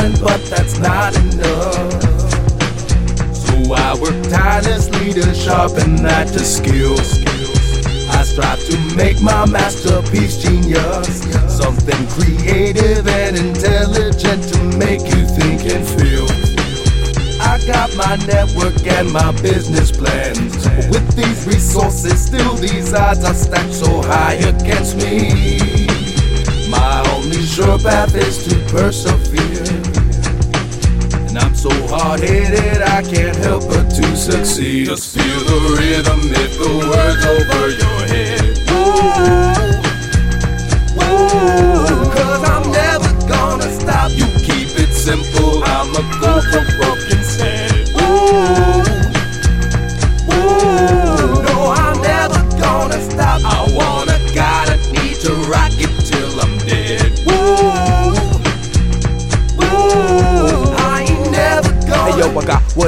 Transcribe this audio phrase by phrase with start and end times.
[0.00, 2.02] talent, but that's not enough.
[3.34, 7.24] So I work tirelessly to sharpen that to skills.
[8.10, 11.22] I strive to make my masterpiece genius.
[11.48, 16.26] Something creative and intelligent to make you think and feel.
[17.42, 20.64] I got my network and my business plans.
[20.64, 25.58] But with these resources, still these odds are stacked so high against me.
[26.70, 27.09] My
[27.60, 29.62] sure path is to persevere.
[31.28, 34.86] And I'm so hard headed, I can't help but to succeed.
[34.86, 38.42] Just feel the rhythm if the words over your head.
[38.76, 38.84] Ooh,
[41.04, 44.10] ooh, cause I'm never gonna stop.
[44.12, 45.39] You keep it simple,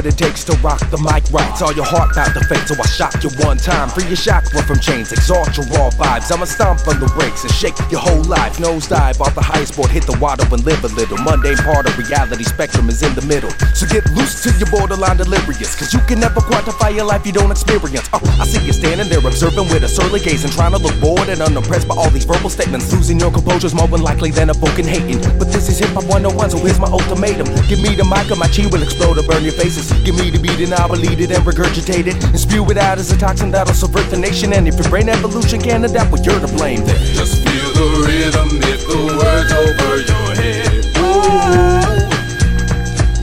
[0.03, 1.55] what it takes to rock the mic right.
[1.55, 3.89] Saw your heart bout to fade, so I shock you one time.
[3.89, 6.27] Free your chakra from chains, exalt your raw vibes.
[6.33, 8.59] I'ma stomp on the brakes and shake your whole life.
[8.59, 11.19] Nose dive off the highest board, hit the water and live a little.
[11.23, 13.51] Mundane part of reality spectrum is in the middle.
[13.79, 15.79] So get loose till you're borderline delirious.
[15.79, 18.09] Cause you can never quantify your life you don't experience.
[18.13, 20.99] Oh, I see you standing there observing with a surly gaze and trying to look
[20.99, 22.91] bored and unimpressed by all these verbal statements.
[22.93, 25.23] Losing your composure's more unlikely than a broken hating.
[25.39, 27.47] But this is hip hop 101, so here's my ultimatum.
[27.71, 29.92] Give me the mic or my chi will explode or burn your faces.
[30.05, 32.25] Give me the beat and I will lead it and regurgitate it.
[32.25, 34.53] And spew it out as a toxin that'll subvert the nation.
[34.53, 36.99] And if your brain evolution can't adapt, well, you're to blame then.
[37.15, 40.85] Just feel the rhythm if the words over your head.
[40.99, 41.13] Ooh,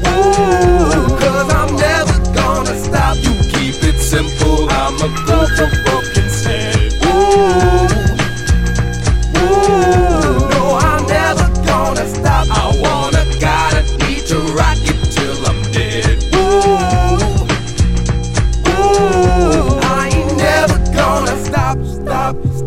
[0.07, 3.17] ooh, cause I'm never gonna stop.
[3.17, 5.88] You keep it simple, I'ma go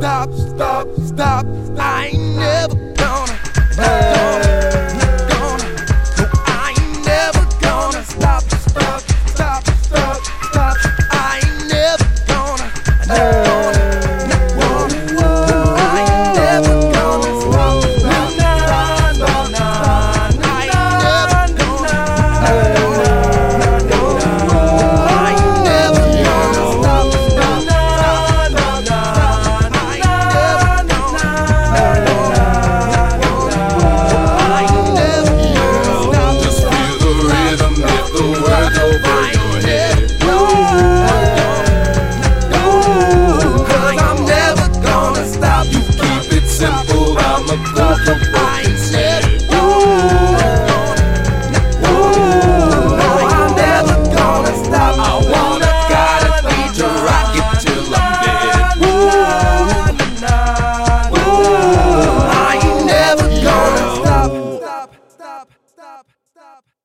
[0.03, 1.47] stop, stop, stop.
[1.79, 2.22] I
[65.83, 66.82] stop, stop.